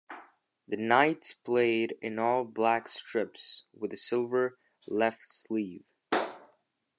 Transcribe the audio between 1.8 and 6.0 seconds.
in all-black strips, with a silver left sleeve.